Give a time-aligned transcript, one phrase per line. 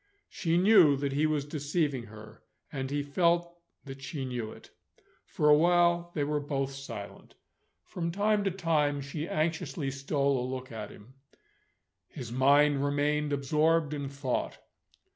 [0.29, 3.55] She knew that he was deceiving her; and he felt
[3.85, 4.71] that she knew it.
[5.25, 7.35] For awhile, they were both silent.
[7.85, 11.13] From time to time, she anxiously stole a look at him.
[12.07, 14.57] His mind remained absorbed in thought.